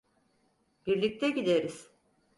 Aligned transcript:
Birlikte 0.87 1.29
gideriz. 1.29 1.89